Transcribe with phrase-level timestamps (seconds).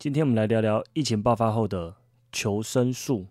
[0.00, 1.96] 今天我们来聊聊疫情爆发后的
[2.30, 3.26] 求生术。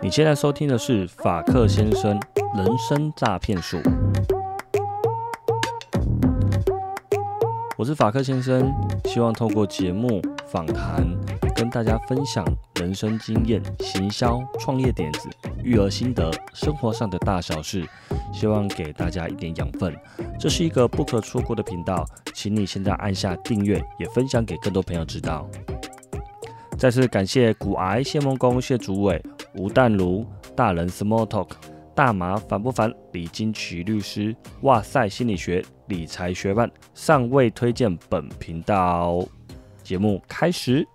[0.00, 2.18] 你现在收听的是法克先生
[2.56, 3.76] 人生诈骗术。
[7.76, 8.72] 我是法克先生，
[9.04, 11.06] 希望透过节目访谈，
[11.54, 12.42] 跟大家分享
[12.76, 15.28] 人生经验、行销、创业点子、
[15.62, 17.86] 育儿心得、生活上的大小事，
[18.32, 19.94] 希望给大家一点养分。
[20.38, 25.48] 这是一个不可错过的频道，请你现在按下订阅，也分享给更多朋友知道。
[26.78, 29.22] 再次感谢骨癌谢梦工谢主委。
[29.54, 30.24] 吴淡如、
[30.56, 31.50] 大人 Small Talk、
[31.94, 32.92] 大麻烦不烦？
[33.12, 39.18] 李金奇律师、哇塞心理学理财学办尚未推荐本频道。
[39.82, 40.86] 节目开始。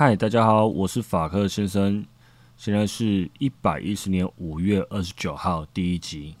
[0.00, 2.06] 嗨，大家好，我是法克先生，
[2.56, 6.36] 现在是一百一十年五月二十九号第一集。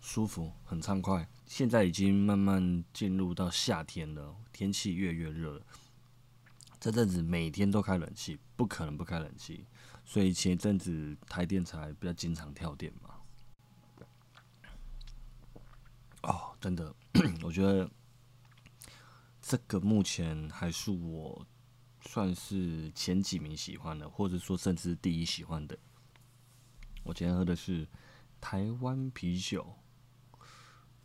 [0.00, 1.28] 舒服，很畅快。
[1.46, 5.62] 现在已经慢慢进入到夏天了，天气越越热。
[6.86, 9.66] 这阵子每天都开冷气，不可能不开冷气。
[10.04, 13.10] 所以前一阵子台电才比较经常跳电嘛。
[16.22, 16.94] 哦，真的，
[17.42, 17.90] 我觉得
[19.42, 21.44] 这个目前还是我
[22.02, 25.76] 算是前几名喜欢的，或者说甚至第一喜欢的。
[27.02, 27.84] 我今天喝的是
[28.40, 29.74] 台湾啤酒。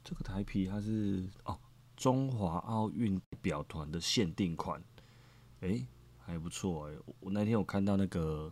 [0.03, 1.59] 这个台啤它是哦，
[1.95, 4.83] 中华奥运表团的限定款，
[5.61, 5.87] 诶，
[6.19, 6.99] 还不错诶。
[7.19, 8.51] 我那天我看到那个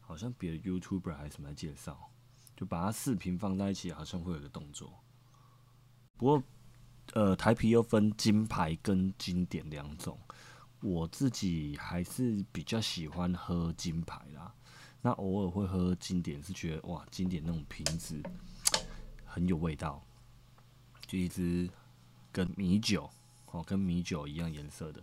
[0.00, 2.10] 好像别的 YouTuber 还是什么来介绍，
[2.56, 4.92] 就把它视频放在一起，好像会有个动作。
[6.16, 6.42] 不过，
[7.12, 10.18] 呃，台啤又分金牌跟经典两种，
[10.80, 14.54] 我自己还是比较喜欢喝金牌啦。
[15.02, 18.20] 那偶尔会喝经典，是觉得哇，经典那种瓶子
[19.24, 20.02] 很有味道。
[21.06, 21.70] 就一支
[22.32, 23.08] 跟米酒，
[23.52, 25.00] 哦，跟米酒一样颜色的。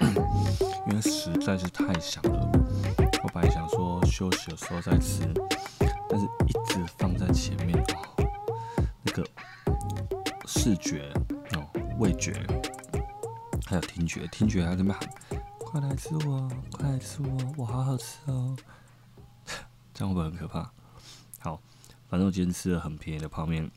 [0.00, 2.50] 因为实在是太香了，
[3.22, 5.32] 我本来想说休息的时候再吃，
[6.08, 8.26] 但是一直放在前面哦。
[9.02, 9.26] 那个。
[10.48, 11.12] 视觉
[11.54, 11.68] 哦，
[11.98, 12.32] 味觉，
[13.66, 15.08] 还有听觉，听觉还在那边喊
[15.58, 18.56] ：“快来吃我，快来吃我，我好好吃哦！”
[19.92, 20.70] 这样会不会很可怕？
[21.40, 21.60] 好，
[22.08, 23.68] 反正我今天吃了很便宜的泡面，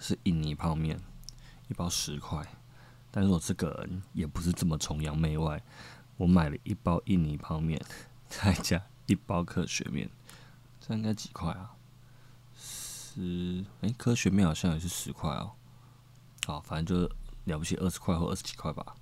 [0.00, 0.98] 是印尼泡面，
[1.68, 2.44] 一包十块。
[3.18, 5.60] 但是我这个人也不是这么崇洋媚外，
[6.18, 7.84] 我买了一包印尼泡面，
[8.28, 10.08] 再加一包科学面，
[10.80, 11.74] 这应该几块啊？
[12.56, 13.64] 十？
[13.80, 15.50] 哎，科学面好像也是十块哦。
[16.46, 17.12] 好，反正就
[17.46, 18.94] 了不起二十块或二十几块吧。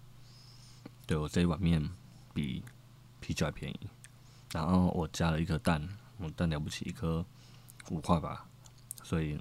[1.06, 1.86] 对我这一碗面
[2.32, 2.64] 比
[3.20, 3.80] 啤酒还便宜，
[4.54, 7.22] 然后我加了一颗蛋，我蛋了不起一颗
[7.90, 8.48] 五块吧，
[9.02, 9.38] 所以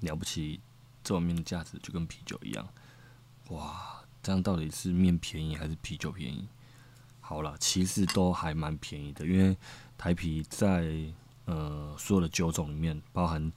[0.00, 0.62] 了不起
[1.04, 2.66] 这碗面的价值就跟啤酒一样。
[3.48, 6.48] 哇，这样到底是面便宜还是啤酒便宜？
[7.20, 9.56] 好了，其实都还蛮便宜的，因为
[9.96, 11.12] 台啤在
[11.44, 13.52] 呃所有的酒种里面，包含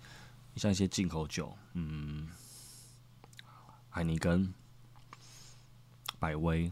[0.56, 2.30] 像一些进口酒，嗯。
[3.92, 4.54] 海尼根、
[6.20, 6.72] 百威、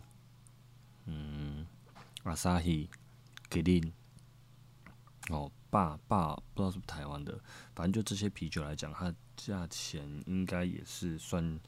[1.06, 1.66] 嗯、
[2.24, 2.88] 阿萨希、
[3.50, 3.92] 吉林，
[5.30, 7.38] 哦，霸霸不知道是不是台湾的，
[7.74, 11.60] 反正就这些啤酒来讲，它价钱应该也是算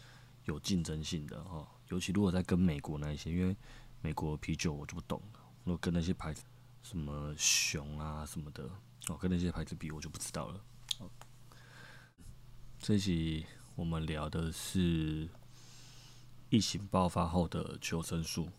[0.54, 1.68] 有竞争性的哦。
[1.88, 3.56] 尤其如果在跟美国那一些，因为
[4.02, 6.44] 美国啤酒我就不懂了，如果跟那些牌子
[6.84, 8.70] 什么熊啊什么的，
[9.08, 10.62] 哦，跟那些牌子比，我就不知道了。
[12.80, 13.46] 这一集
[13.76, 15.30] 我们聊的是。
[16.52, 18.50] 疫情爆发后的求生术，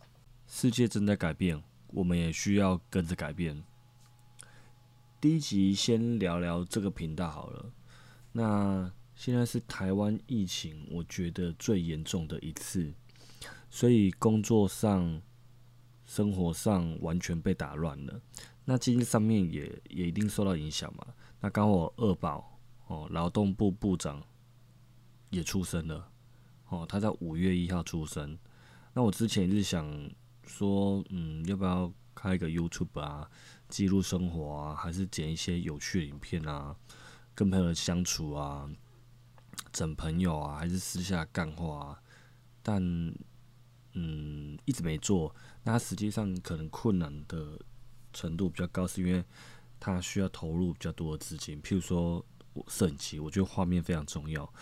[0.46, 3.64] 世界正在改变，我们也需要跟着改变。
[5.20, 7.72] 第一集先聊聊这个频道好了。
[8.30, 12.90] 那现在是台湾疫情，我觉得最严重的一次，
[13.68, 15.20] 所以工作上、
[16.06, 18.18] 生活上完全被打乱了。
[18.64, 21.06] 那经济上面也也一定受到影响嘛。
[21.38, 24.22] 那刚好二宝哦，劳动部部长
[25.28, 26.10] 也出生了。
[26.70, 28.38] 哦，他在五月一号出生。
[28.94, 29.86] 那我之前是想
[30.46, 33.30] 说，嗯，要不要开一个 YouTube 啊，
[33.68, 36.74] 记录生活啊，还是剪一些有趣的影片啊，
[37.34, 38.66] 跟朋友相处啊，
[39.72, 42.02] 整朋友啊，还是私下干话啊？
[42.62, 42.82] 但，
[43.94, 45.34] 嗯，一直没做。
[45.62, 47.58] 那实际上可能困难的
[48.12, 49.24] 程度比较高，是因为
[49.78, 51.60] 他需要投入比较多的资金。
[51.62, 54.52] 譬如说，我摄影机，我觉得画面非常重要。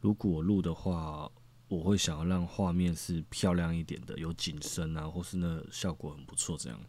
[0.00, 1.30] 如果录的话，
[1.68, 6.80] 我会想要让画面是漂亮一点的，有景深啊，或是那效果很不错这样。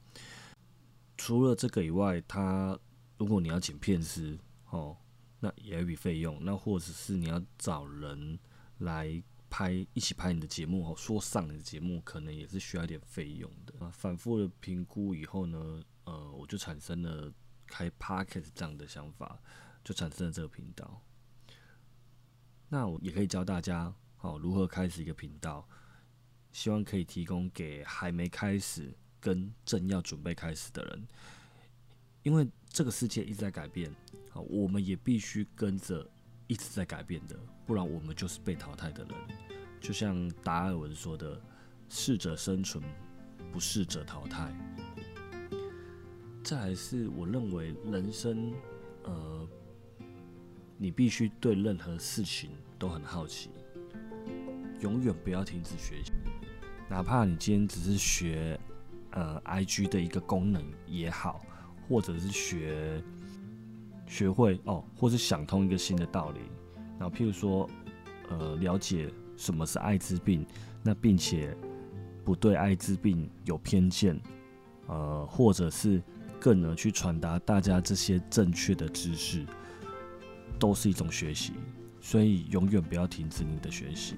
[1.17, 2.77] 除了这个以外，他
[3.17, 4.37] 如果你要剪片师
[4.69, 4.95] 哦，
[5.39, 6.37] 那也有一笔费用。
[6.43, 8.37] 那或者是你要找人
[8.79, 13.85] 来拍一起拍你的节目哦，说上你的节目可能也是需要一点费用的。
[13.85, 17.31] 啊，反复的评估以后呢，呃，我就产生了
[17.65, 19.39] 开 Podcast 这样的想法，
[19.83, 21.01] 就产生了这个频道。
[22.69, 23.93] 那我也可以教大家。
[24.17, 25.67] 好，如何开始一个频道？
[26.51, 31.07] 希望可以提供给还没开始跟正要准备开始的人，
[32.23, 33.93] 因为这个世界一直在改变，
[34.41, 36.07] 我们也必须跟着
[36.47, 39.13] 一直在改变的，不然我们就是被淘汰的人。
[39.79, 41.39] 就像达尔文说的
[41.89, 42.83] ：“适者生存，
[43.51, 44.51] 不适者淘汰。”
[46.43, 48.53] 这还是我认为人生，
[49.03, 49.47] 呃，
[50.77, 53.49] 你必须对任何事情都很好奇。
[54.79, 56.11] 永远不要停止学习，
[56.89, 58.59] 哪怕你今天只是学
[59.11, 61.43] 呃 I G 的一个功能也好，
[61.89, 63.03] 或者是学
[64.07, 66.39] 学会哦，或是想通一个新的道理。
[66.97, 67.69] 然后譬如说，
[68.29, 70.43] 呃，了解什么是艾滋病，
[70.81, 71.55] 那并且
[72.25, 74.19] 不对艾滋病有偏见，
[74.87, 76.01] 呃，或者是
[76.39, 79.45] 更能去传达大家这些正确的知识，
[80.57, 81.53] 都是一种学习。
[81.99, 84.15] 所以永远不要停止你的学习。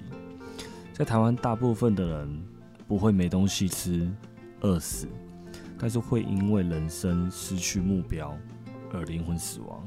[0.92, 2.42] 在台湾，大部分的人
[2.86, 4.08] 不会没东西吃、
[4.60, 5.08] 饿死，
[5.78, 8.36] 但是会因为人生失去目标
[8.92, 9.82] 而灵魂死亡。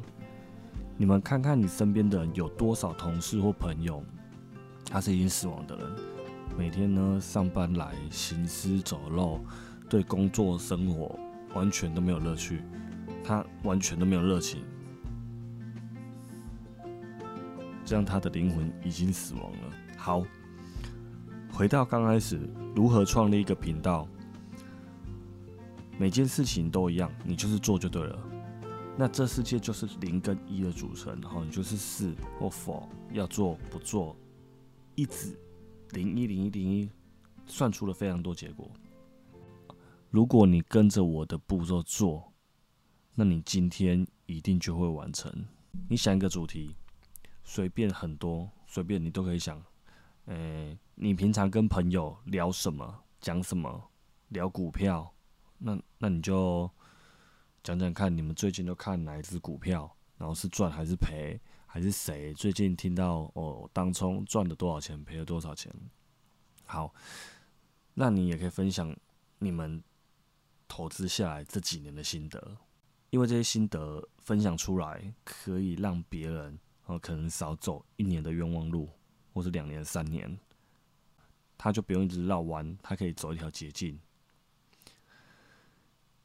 [0.97, 4.03] 你们看看你身边的人，有多少同事或朋友，
[4.85, 5.91] 他是已经死亡的人？
[6.57, 9.39] 每天呢上班来行尸走肉，
[9.89, 11.17] 对工作生活
[11.53, 12.61] 完全都没有乐趣，
[13.23, 14.63] 他完全都没有热情，
[17.83, 19.57] 这样他的灵魂已经死亡了。
[19.97, 20.23] 好。
[21.55, 24.07] 回到刚开始，如何创立一个频道？
[25.99, 28.19] 每件事情都一样，你就是做就对了。
[28.95, 34.15] 那这世界就是零跟一的组成，然后你就是是或否，要做不做，
[34.93, 35.35] 一直
[35.91, 36.89] 零一零一零一，
[37.47, 38.69] 算出了非常多结果。
[40.11, 42.31] 如果你跟着我的步骤做，
[43.15, 45.31] 那你今天一定就会完成。
[45.89, 46.75] 你想一个主题，
[47.43, 49.59] 随便很多，随便你都可以想。
[50.25, 53.03] 诶，你平常跟朋友聊什么？
[53.19, 53.89] 讲什么？
[54.29, 55.11] 聊股票？
[55.57, 56.69] 那那你就
[57.63, 59.89] 讲讲看，你们最近都看哪一只股票？
[60.17, 61.39] 然后是赚还是赔？
[61.65, 65.73] 还是谁最近听到哦，当冲赚了多少钱，赔了多少钱？
[66.65, 66.93] 好，
[67.93, 68.95] 那你也可以分享
[69.39, 69.81] 你们
[70.67, 72.57] 投资下来这几年的心得，
[73.09, 78.89] 因为这些心得分享出来，可以让别人哦，可能少走一年的冤枉路。
[79.33, 80.37] 或是两年、三年，
[81.57, 83.99] 他就不用一直绕弯，他可以走一条捷径。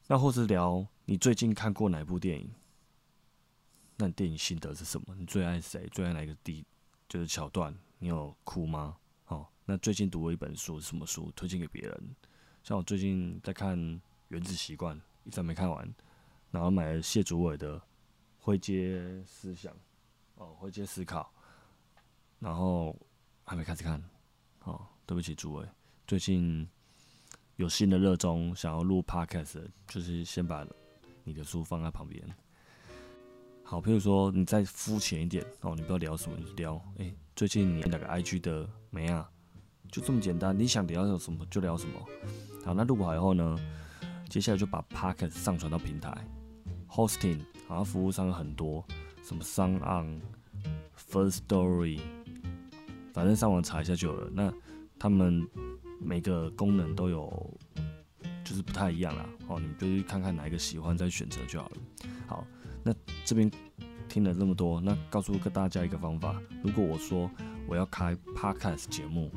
[0.05, 2.47] 那或是聊你最近看过哪部电影？
[3.97, 5.15] 那你电影心得是什么？
[5.15, 5.89] 你最爱谁？
[5.91, 6.63] 最爱哪个地？
[7.07, 8.95] 就是桥段，你有哭吗？
[9.25, 11.31] 哦，那最近读过一本书是，什么书？
[11.35, 12.15] 推荐给别人。
[12.61, 13.75] 像我最近在看
[14.27, 15.91] 《原子习惯》，一直没看完，
[16.51, 17.79] 然后买了谢祖伟的
[18.37, 19.73] 《灰阶思想》，
[20.35, 21.33] 哦，《灰阶思考》。
[22.37, 22.95] 然后
[23.45, 23.99] 还没开始看，
[24.59, 25.67] 哦，对不起诸位，
[26.05, 26.69] 最近
[27.55, 30.63] 有新的热衷，想要录 podcast，就是先把
[31.29, 32.21] 你的书放在旁边。
[33.63, 39.29] 好，譬如说你再肤浅一点哦，你不知道聊什么就聊，哎，最近你哪个 IG 的没啊？
[39.91, 41.99] 就这么简单，你想聊什么就聊什么。
[42.65, 43.59] 好，那录好以后呢，
[44.27, 46.11] 接下来就把 podcast 上传到平台
[46.89, 48.83] ，hosting，好服务商很多，
[49.23, 50.21] 什么 s o n On、
[50.97, 51.99] First Story。
[53.13, 54.31] 反正上网查一下就有了。
[54.33, 54.51] 那
[54.97, 55.47] 他们
[55.99, 57.59] 每个功能都有，
[58.49, 59.29] 就是不太一样啦。
[59.47, 61.77] 哦，你们就去看看哪一个喜欢再选择就好了。
[62.25, 62.47] 好，
[62.83, 62.91] 那
[63.23, 63.51] 这边
[64.07, 67.29] 听了这么多，那告诉个大家一个方法：如果我说
[67.67, 69.31] 我要开 podcast 节目，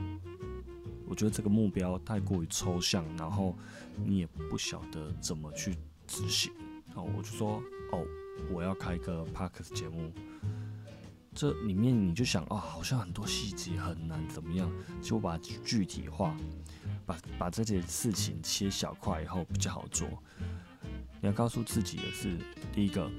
[1.06, 3.54] 我觉得这个目标太过于抽象，然后
[4.02, 5.76] 你也不晓得怎么去
[6.06, 6.50] 执行。
[6.94, 8.02] 哦，我就说哦，
[8.50, 10.10] 我要开一个 podcast 节目。
[11.34, 14.70] 这里面你就想啊，好像很多细节很难怎么样，
[15.02, 16.34] 就把具体化，
[17.38, 20.08] 把这件事情切小块以后比较好做。
[21.20, 22.36] 你要告诉自己的是，
[22.72, 23.10] 第一个，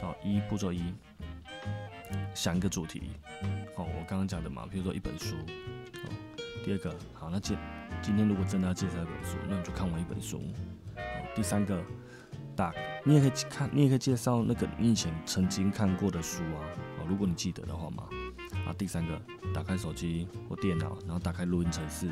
[0.00, 0.94] 好，一步骤一，
[2.34, 3.10] 想一个主题，
[3.76, 6.08] 哦，我刚刚讲的嘛，比如说一本书，哦，
[6.64, 7.56] 第二个，好，那今
[8.00, 10.42] 今天如果真的要介绍一本书，那你就看完一本书，
[10.96, 11.02] 哦，
[11.34, 11.82] 第三个，
[12.56, 12.72] 大，
[13.04, 16.60] 你也可以看，你也可以介绍那个你以前曾经看过的书啊。
[16.98, 18.04] 哦如果你记得的话嘛，
[18.64, 19.20] 啊，第三个，
[19.52, 22.08] 打开手机或电脑，然后打开录音程式，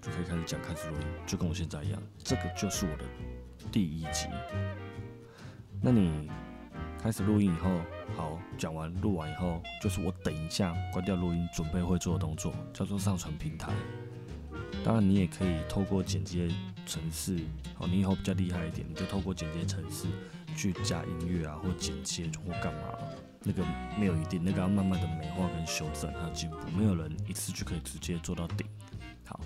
[0.00, 2.02] 就可以开始讲，开始录音，就跟我现在一样。
[2.18, 3.04] 这个就是我的
[3.70, 4.26] 第一集。
[5.80, 6.30] 那你
[7.02, 7.70] 开始录音以后，
[8.16, 13.72] 好，讲完录完以后，就是我等一下关掉录音，准备会做的动作，叫做上传平台。
[14.84, 16.48] 当然，你也可以透过剪接
[16.86, 17.38] 程式，
[17.74, 20.06] 好，你以后比较厉害一点，你就透过剪接程式
[20.56, 22.80] 去加音乐啊，或剪切或干嘛。
[23.42, 23.64] 那个
[23.98, 28.66] 没有一定，那个要慢慢的美化跟修正还有进步，没有人一次就可以直接做到顶。
[29.24, 29.40] 好，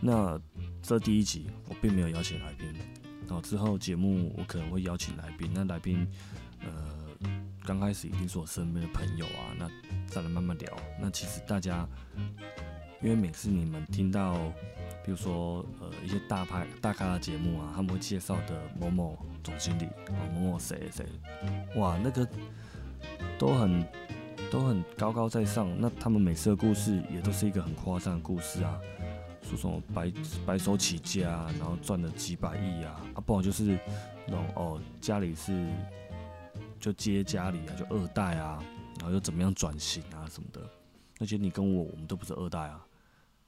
[0.00, 0.40] 那
[0.82, 2.72] 这第一集我并没有邀请来宾，
[3.26, 6.06] 然后之后节目我可能会邀请来宾，那来宾
[6.60, 7.28] 呃
[7.64, 9.68] 刚开始一定是我身边的朋友啊，那
[10.06, 10.76] 再来慢慢聊。
[11.00, 11.86] 那其实大家
[13.02, 14.34] 因为每次你们听到，
[15.04, 21.06] 比如说呃一些大牌大咖的节目啊，他们会介绍的某某总经理哦某某谁谁，
[21.76, 22.26] 哇那个。
[23.38, 23.82] 都很
[24.50, 28.78] 都很高高在上，那他们每次的故事也都是一个很夸张的故事啊，
[29.56, 30.12] 说什么白
[30.46, 33.78] 白手起家，然后赚了几百亿啊，啊不好就是
[34.26, 35.68] 那种哦家里是
[36.78, 38.62] 就接家里啊，就二代啊，
[38.98, 40.68] 然后又怎么样转型啊什么的，
[41.18, 42.86] 那些你跟我我们都不是二代啊，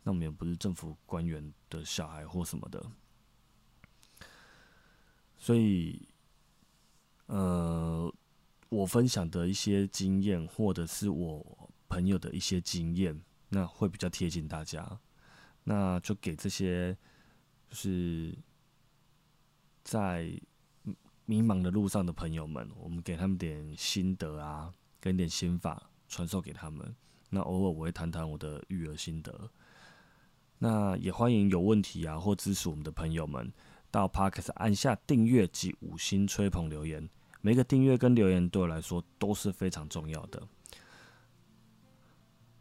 [0.03, 2.85] 那我们也不是政府官员的小孩或什么的，
[5.37, 6.09] 所以
[7.27, 8.13] 呃。
[8.73, 14.99] 我分享的一些经验，或者是我朋友的一些经验，那会比较贴近大家。
[15.65, 16.97] 那就给这些
[17.69, 18.37] 就是
[19.85, 20.33] 在
[21.25, 26.95] 迷茫的路上的朋友们，我们给他们点心得啊，跟点心法传授给他们。
[27.31, 29.51] 那偶尔我会谈谈我的育儿心得。
[30.59, 33.53] 那也欢迎有问题啊或支持我们的朋友们，
[33.91, 37.09] 到 Parkes 按下订阅及五星吹捧留言。
[37.41, 40.47] 每个订阅跟留言对我来说都是非常重要的。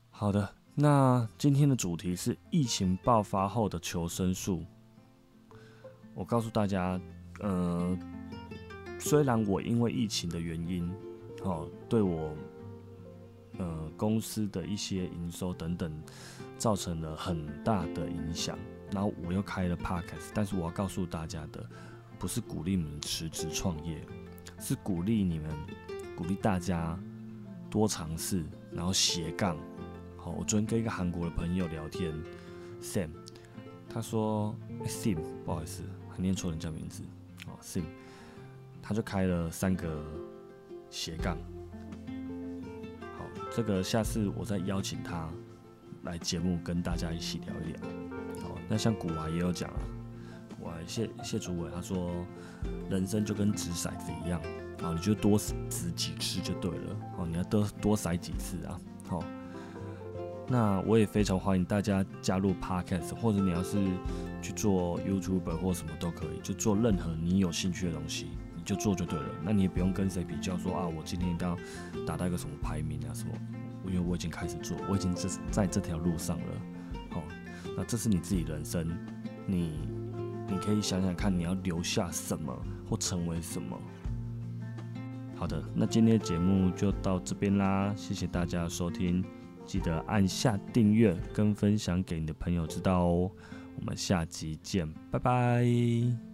[0.10, 4.66] 好的，那今天的主题是疫情爆发后的求生术。
[6.16, 7.00] 我告诉大家，
[7.40, 7.96] 呃，
[8.98, 10.92] 虽然我因为疫情的原因，
[11.44, 12.36] 哦，对我，
[13.60, 16.02] 呃，公司的一些营收等等
[16.58, 18.58] 造成了很大的影响，
[18.90, 21.64] 然后我又开了 Podcast，但是我要告诉大家的，
[22.18, 24.04] 不是鼓励你们辞职创业。
[24.60, 25.48] 是鼓励你们，
[26.16, 27.00] 鼓励大家
[27.70, 29.56] 多尝试，然后斜杠。
[30.24, 32.14] 好，我昨天跟一个韩国的朋友聊天
[32.80, 33.10] ，Sam，
[33.90, 37.02] 他说，Sim，不好意思，还念错人家名字，
[37.48, 37.86] 哦，Sim，
[38.84, 40.00] 他就开了三个
[40.92, 41.36] 斜杠。
[43.18, 45.28] 好，这个下次我再邀请他
[46.04, 47.82] 来节目跟大家一起聊一聊。
[48.44, 49.80] 好，那像古娃也有讲啊。
[50.60, 52.12] 哇，谢谢主委，他说
[52.92, 54.40] 人生就跟掷骰子一样，
[54.84, 55.36] 啊，你就多
[55.68, 59.24] 掷几次就对了，哦，你要多多骰几次啊，好，
[60.52, 63.78] 那我也非常欢迎大家加入 Podcast，或者你要是
[64.42, 71.58] 去做 YouTuber 或什么都可以，就做任何你有兴趣的东西，你就做就对了，那你也不用跟谁比较，说啊，我今天一定要
[72.06, 73.32] 达到一个什么排名啊什么，
[73.86, 76.46] 因为我已经开始做，我已经这在这条路上了，
[77.12, 77.24] 好，
[77.78, 78.86] 那这是你自己人生，
[79.48, 79.80] 你。
[80.50, 82.54] 你可以想想看，你要留下什么
[82.90, 83.80] 或成为什么。
[85.34, 89.24] 好的，那今天的节目就到这边啦，谢谢大家收听，
[89.66, 93.32] 记得按下订阅跟分享给你的朋友知道哦。
[93.78, 96.31] 我们下集见，拜拜。